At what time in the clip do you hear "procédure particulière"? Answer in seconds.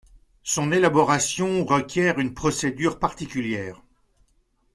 2.33-3.83